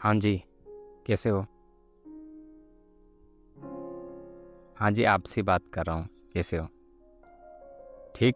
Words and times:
हाँ 0.00 0.14
जी, 0.14 0.42
कैसे 1.06 1.30
हो? 1.30 1.40
हाँ 4.76 4.90
जी, 4.90 5.04
आपसे 5.04 5.42
बात 5.42 5.62
कर 5.74 5.86
रहा 5.86 5.96
हूँ, 5.96 6.08
कैसे 6.34 6.56
हो? 6.56 6.66
ठीक। 8.16 8.34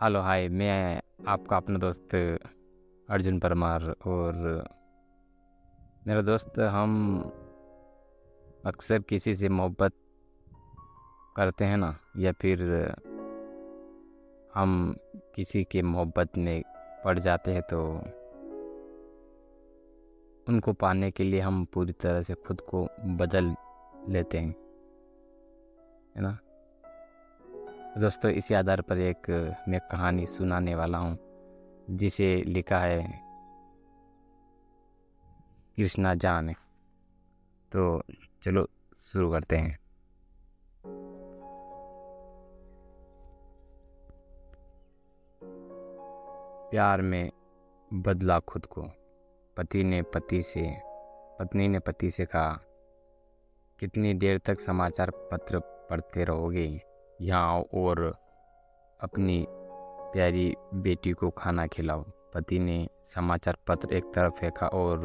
हेलो, 0.00 0.20
हाय, 0.20 0.48
मैं 0.48 1.00
आपका 1.28 1.56
अपना 1.56 1.78
दोस्त 1.78 2.14
अर्जुन 3.08 3.38
परमार 3.38 3.88
और 4.06 4.34
मेरा 6.06 6.22
दोस्त, 6.22 6.58
हम 6.58 7.20
अक्सर 8.66 8.98
किसी 8.98 9.34
से 9.34 9.48
मोहब्बत 9.48 9.92
करते 11.36 11.64
हैं 11.64 11.76
ना, 11.76 11.94
या 12.18 12.32
फिर 12.32 12.62
हम 14.54 14.96
किसी 15.34 15.64
के 15.64 15.82
मोहब्बत 15.82 16.38
में 16.38 16.62
पड़ 17.04 17.18
जाते 17.18 17.52
हैं 17.52 17.62
तो 17.62 18.02
उनको 20.48 20.72
पाने 20.72 21.10
के 21.10 21.24
लिए 21.24 21.40
हम 21.40 21.64
पूरी 21.64 21.92
तरह 21.92 22.22
से 22.22 22.34
खुद 22.34 22.60
को 22.60 22.88
बदल 23.04 23.54
लेते 24.08 24.38
हैं, 24.38 24.50
है 26.16 26.22
ना? 26.22 26.38
दोस्तों, 28.00 28.30
इसी 28.30 28.54
आधार 28.54 28.80
पर 28.80 28.98
एक 28.98 29.30
मैं 29.68 29.80
कहानी 29.80 30.26
सुनाने 30.26 30.74
वाला 30.74 30.98
हूँ, 30.98 31.18
जिसे 31.90 32.36
लिखा 32.36 32.78
है 32.78 33.26
कृष्णा 35.76 36.14
जान। 36.14 36.52
तो 37.72 38.02
चलो, 38.42 38.66
शुरू 38.96 39.30
करते 39.30 39.56
हैं। 39.56 39.78
प्यार 46.70 47.02
में 47.02 47.30
बदला 47.92 48.38
खुद 48.40 48.66
को। 48.66 48.88
पति 49.56 49.84
ने 49.84 50.02
पति 50.02 50.42
से, 50.42 50.76
पत्नी 51.38 51.68
ने 51.68 51.78
पति 51.78 52.10
से 52.10 52.24
कहा, 52.24 52.60
कितनी 53.80 54.14
देर 54.14 54.38
तक 54.38 54.60
समाचार 54.60 55.10
पत्र 55.10 55.58
पढ़ते 55.58 56.24
रहोगे? 56.24 56.80
यहाँ 57.20 57.60
और 57.74 58.16
अपनी 59.00 59.46
प्यारी 60.12 60.54
बेटी 60.74 61.12
को 61.12 61.30
खाना 61.30 61.66
खिलाओ। 61.66 62.04
पति 62.34 62.58
ने 62.58 62.88
समाचार 63.04 63.56
पत्र 63.66 63.94
एक 63.94 64.04
तरफ़ 64.04 64.32
फेंका 64.32 64.66
और 64.66 64.98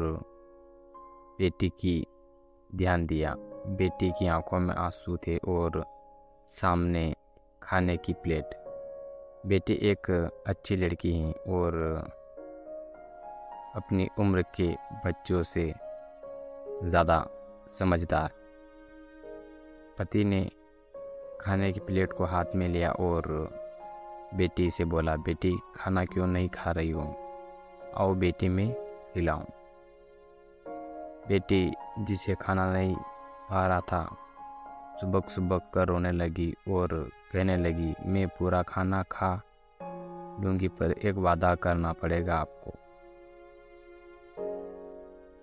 बेटी 1.38 1.68
की 1.68 2.06
ध्यान 2.74 3.06
दिया। 3.06 3.34
बेटी 3.66 4.10
की 4.10 4.26
आँखों 4.26 4.58
में 4.58 4.74
आँसू 4.74 5.16
थे 5.16 5.36
और 5.36 5.84
सामने 6.48 7.14
खाने 7.62 7.96
की 7.96 8.12
प्लेट। 8.12 8.50
बेटी 9.46 9.72
एक 9.72 10.30
अच्छी 10.46 10.76
लड़की 10.76 11.18
है 11.18 11.32
और 11.32 11.72
अपनी 13.76 14.08
उम्र 14.18 14.42
के 14.54 14.68
बच्चों 15.06 15.42
से 15.42 15.72
ज़्यादा 16.84 17.24
समझदार। 17.68 18.30
पति 19.98 20.24
ने 20.24 20.50
खाने 21.40 21.72
की 21.72 21.80
प्लेट 21.80 22.12
को 22.12 22.24
हाथ 22.24 22.54
में 22.54 22.68
लिया 22.68 22.90
और 22.90 23.26
बेटी 24.34 24.70
से 24.70 24.84
बोला, 24.84 25.16
बेटी, 25.16 25.56
खाना 25.76 26.04
क्यों 26.04 26.26
नहीं 26.26 26.48
खा 26.48 26.70
रही 26.70 26.90
हो? 26.90 27.02
आओ 27.94 28.14
बेटी 28.14 28.48
में 28.48 28.72
खिलाऊं 29.14 29.44
बेटी 31.28 31.72
जिसे 31.98 32.34
खाना 32.34 32.72
नहीं 32.72 32.94
पा 33.50 33.66
रहा 33.66 33.80
था 33.80 34.04
सुबक 35.00 35.28
सुबक 35.30 35.70
कर 35.74 35.86
रोने 35.86 36.12
लगी 36.12 36.54
और 36.70 36.88
कहने 37.32 37.56
लगी, 37.56 37.94
मैं 38.06 38.28
पूरा 38.28 38.62
खाना 38.62 39.02
खा 39.02 39.34
लूँगी, 40.40 40.68
पर 40.68 40.92
एक 40.92 41.16
वादा 41.16 41.54
करना 41.54 41.92
पड़ेगा 41.92 42.36
आपको। 42.36 42.74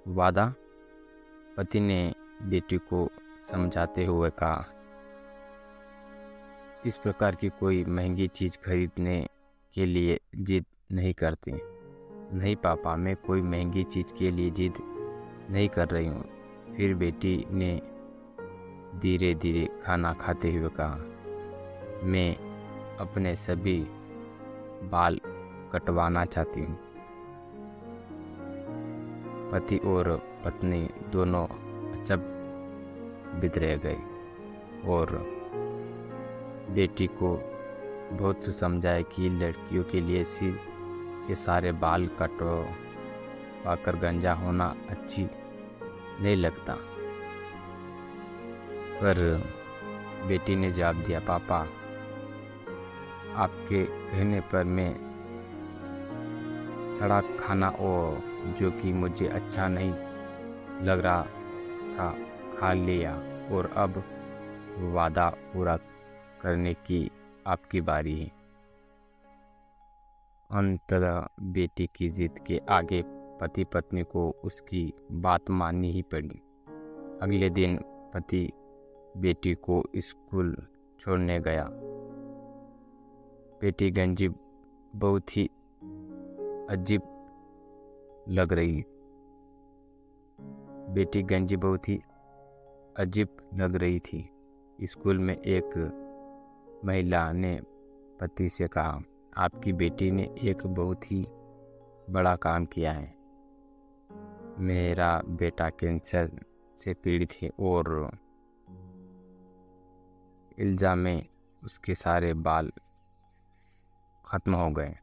वादा। 0.06 0.54
पति 1.58 1.80
ने 1.80 2.14
बेटी 2.44 2.78
को 2.78 3.08
समझाते 3.40 4.06
हुए 4.06 4.30
कहा, 4.30 4.66
इस 6.86 6.98
प्रकार 6.98 7.36
की 7.36 7.50
कोई 7.50 7.84
महँगी 7.84 8.28
चीज़ 8.28 8.58
खरीदने 8.58 9.20
के 9.76 9.86
लिए 9.86 10.20
जिद 10.36 10.66
नहीं 10.92 11.14
करती। 11.14 11.52
नहीं, 11.52 12.56
पापा, 12.56 12.96
मैं 12.96 13.16
कोई 13.16 13.42
महँगी 13.42 13.84
चीज़ 13.84 14.14
के 14.14 14.32
लिए 14.32 14.50
जिद 14.52 14.74
नहीं 15.50 15.70
कर 15.70 15.88
रही 15.88 16.08
हूँ। 16.08 16.24
फिर 16.78 16.94
बेटी 16.96 17.46
ने 17.52 17.82
धीरे 18.96 19.34
धीरे 19.36 19.68
खाना 19.84 20.14
खाते 20.14 20.52
हुए 20.52 20.70
कहा, 20.80 20.96
मैं 22.04 22.36
अपने 23.00 23.36
सभी 23.36 23.80
बाल 24.84 25.20
कटवाना 25.74 26.26
चाहती 26.26 26.62
हूँ। 26.62 26.78
पति 29.52 29.78
और 29.78 30.22
पत्नी 30.46 30.90
दोनों 31.10 31.48
अचब 32.00 32.20
बिदरे 33.42 33.78
गए 33.78 33.98
और 34.88 35.26
बेटी 36.70 37.08
को 37.08 37.42
बहुत 38.12 38.50
समझाया 38.50 39.02
कि 39.02 39.30
लड़कियों 39.30 39.84
के 39.84 40.02
लिए 40.02 40.24
सिर 40.24 40.60
के 41.28 41.36
सारे 41.36 41.72
बाल 41.72 42.08
कटो, 42.08 42.66
पाकर 43.66 43.96
गंजा 43.96 44.34
होना 44.34 44.76
अच्छी 44.90 45.28
नहीं 46.22 46.36
लगता। 46.36 46.74
पर 49.02 49.44
बेटी 50.28 50.56
ने 50.56 50.72
जवाब 50.72 50.96
दिया, 50.96 51.20
पापा, 51.20 51.68
आपके 53.36 53.86
कहने 53.86 54.40
पर 54.40 54.64
मैं 54.64 55.10
सड़ा 57.00 57.22
खाना 57.22 57.70
और 57.70 58.29
जो 58.46 58.72
कि 58.72 58.94
मुझे 58.94 59.28
अच्छा 59.28 59.68
नहीं 59.68 59.92
लग 60.86 61.00
रहा 61.00 61.24
था, 61.98 62.16
खा 62.58 62.74
लिया 62.74 63.14
और 63.52 63.74
अब 63.78 64.04
वादा 64.78 65.30
पूरा 65.30 65.78
करने 66.42 66.74
की 66.74 67.12
आपकी 67.48 67.82
बारी 67.82 68.20
है। 68.20 68.32
अंततः 70.52 71.28
बेटी 71.42 71.90
की 71.96 72.10
जिद 72.10 72.40
के 72.40 72.62
आगे 72.70 73.04
पति 73.08 73.64
पत्नी 73.64 74.04
को 74.04 74.36
उसकी 74.44 74.94
बात 75.12 75.50
माननी 75.50 75.92
ही 75.92 76.02
पड़ी। 76.02 76.42
अगले 77.22 77.50
दिन 77.50 77.78
पति 78.14 78.52
बेटी 79.18 79.54
को 79.54 79.84
स्कूल 79.98 80.68
छोड़ने 81.00 81.40
गया। 81.40 81.70
बेटी 83.62 83.92
गंजी 83.92 84.30
बहुत 84.96 85.38
ही 85.38 85.46
अजीब 86.70 87.19
लग 88.30 88.54
रही 88.54 88.84
बेटी 90.94 91.22
गंजी 91.24 91.56
बहुत 91.58 91.90
ही 91.90 92.00
अजीब 92.98 93.38
लग 93.54 93.76
रही 93.76 94.00
थी। 94.00 94.30
स्कूल 94.80 95.18
में 95.18 95.36
एक 95.36 95.76
महिला 96.86 97.32
ने 97.32 97.60
पति 98.22 98.50
से 98.50 98.68
कहा, 98.68 99.00
आपकी 99.38 99.74
बेटी 99.74 100.12
ने 100.12 100.24
एक 100.44 100.66
बहुत 100.68 101.12
ही 101.12 101.26
बड़ा 102.10 102.36
काम 102.36 102.66
किया 102.66 102.92
है। 102.94 103.14
मेरा 104.60 105.12
बेटा 105.30 105.70
कैंसर 105.70 106.30
से 106.78 106.94
पीड़ित 106.94 107.34
है 107.42 107.50
और 107.60 108.10
इल्ज़ाम 110.60 111.00
में 111.00 111.26
उसके 111.62 111.96
सारे 111.96 112.34
बाल 112.34 112.72
ख़त्म 114.26 114.56
हो 114.56 114.70
गए 114.70 114.96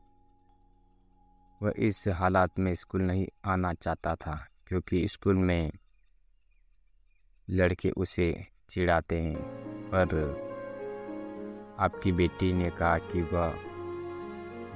वह 1.62 1.74
इस 1.76 2.08
हालात 2.08 2.58
में 2.58 2.74
स्कूल 2.74 3.02
नहीं 3.02 3.26
आना 3.44 3.74
चाहता 3.74 4.14
था, 4.14 4.46
क्योंकि 4.66 5.08
स्कूल 5.08 5.34
में 5.34 5.72
लड़के 7.50 7.90
उसे 7.90 8.46
चिढ़ाते 8.68 9.20
हैं। 9.20 9.36
पर 9.88 10.46
आपकी 11.78 12.12
बेटी 12.12 12.52
ने 12.52 12.70
कहा 12.70 12.98
कि 12.98 13.22
वह 13.22 13.48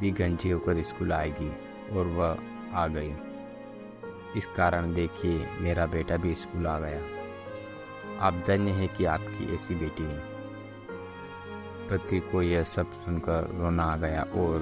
भी 0.00 0.10
गंजी 0.10 0.50
होकर 0.50 0.82
स्कूल 0.82 1.12
आएगी 1.12 1.50
और 1.90 2.06
वह 2.06 2.38
आ 2.72 2.86
गई। 2.86 3.14
इस 4.36 4.46
कारण 4.46 4.94
देखिए, 4.94 5.46
मेरा 5.46 5.86
बेटा 5.86 6.16
भी 6.16 6.34
स्कूल 6.34 6.66
आ 6.66 6.80
गया। 6.80 7.20
आप 8.20 8.44
धन्य 8.46 8.70
है 8.70 8.86
कि 8.88 9.04
आपकी 9.04 9.54
ऐसी 9.54 9.74
बेटी 9.74 10.02
है। 10.02 10.20
पति 11.88 12.20
को 12.20 12.42
यह 12.42 12.62
सब 12.62 12.92
सुनकर 12.92 13.50
रोना 13.50 13.84
आ 13.84 13.96
गया 13.96 14.22
और 14.22 14.60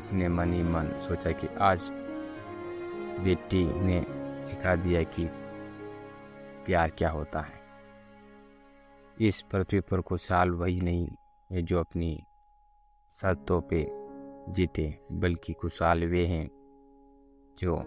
उसने 0.00 0.28
मन 0.28 0.52
ही 0.52 0.62
मन 0.62 0.88
सोचा 0.88 1.30
कि 1.30 1.46
आज 1.60 1.90
बेटी 3.24 3.64
ने 3.66 4.04
सिखा 4.48 4.74
दिया 4.74 5.02
कि 5.02 5.26
प्यार 6.66 6.90
क्या 6.90 7.10
होता 7.10 7.40
है। 7.40 7.60
इस 9.20 9.42
पृथ्वी 9.42 9.80
पर 9.80 10.00
खुशहाल 10.00 10.50
वही 10.50 10.80
नहीं 10.80 11.08
है 11.52 11.62
जो 11.62 11.80
अपनी 11.80 12.24
शर्तों 13.10 13.60
पे 13.60 13.86
जीते, 14.52 14.98
बल्कि 15.12 15.52
खुशहाल 15.52 16.04
वे 16.04 16.26
हैं, 16.26 16.50
जो 17.58 17.84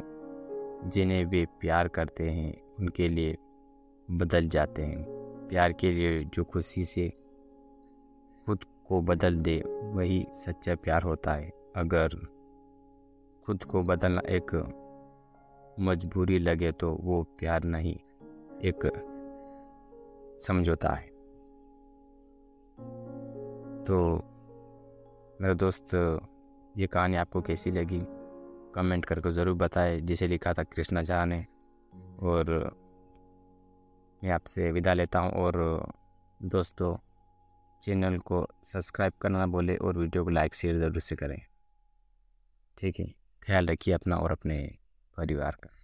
जिन्हें 0.89 1.25
वे 1.25 1.45
प्यार 1.60 1.88
करते 1.88 2.30
हैं, 2.30 2.62
उनके 2.80 3.10
लिए 3.10 3.38
बदल 4.12 4.48
जाते 4.48 4.81
हैं। 4.81 5.06
प्यार 5.50 5.74
के 5.74 5.92
लिए 5.92 6.24
जो 6.24 6.44
खुशी 6.44 6.86
से 6.86 7.10
खुद 8.45 8.63
को 8.88 9.01
बदल 9.01 9.36
दे, 9.36 9.63
वही 9.83 10.27
सच्चा 10.30 10.75
प्यार 10.75 11.04
होता 11.04 11.33
है। 11.33 11.62
अगर 11.75 12.16
खुद 13.46 13.64
को 13.64 13.81
बदलना 13.84 14.22
एक 14.30 14.52
मजबूरी 15.80 16.40
लगे 16.40 16.72
तो 16.72 16.92
वो 17.02 17.22
प्यार 17.40 17.64
नहीं, 17.64 17.96
एक 18.62 18.86
समझौता 20.44 20.90
है। 20.90 21.08
तो 23.84 23.98
मेरे 25.42 25.56
दोस्त, 25.56 25.96
ये 26.78 26.88
कहानी 26.88 27.16
आपको 27.16 27.42
कैसी 27.42 27.72
लगी? 27.72 28.02
कमेंट 28.75 29.06
करके 29.06 29.31
ज़रूर 29.31 29.56
बताएँ। 29.56 30.00
जिसे 30.02 30.28
लिखा 30.28 30.54
था 30.54 30.64
कृष्णा 30.64 31.02
झा 31.04 31.24
ने। 31.25 31.44
और 32.24 32.50
मैं 34.22 34.31
आपसे 34.31 34.72
विदा 34.72 34.94
लेता 34.94 35.20
हूँ। 35.20 35.31
और 35.31 35.54
दोस्तों, 36.40 36.96
चैनल 37.81 38.18
को 38.18 38.48
सब्सक्राइब 38.64 39.14
करना 39.22 39.46
बोले 39.48 39.75
और 39.75 39.98
वीडियो 39.98 40.24
को 40.24 40.30
लाइक, 40.30 40.54
शेयर 40.54 40.78
ज़रूर 40.78 41.00
से 41.00 41.16
करें। 41.16 41.42
ठीक 42.83 43.00
है। 43.00 43.06
ख्याल 43.44 43.68
रखिए 43.68 43.94
अपना 43.94 44.15
और 44.18 44.31
अपने 44.31 44.77
परिवार 45.18 45.51
का। 45.51 45.82